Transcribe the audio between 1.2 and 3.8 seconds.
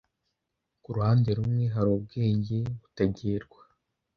rumwe hari ubwenge butagerwa,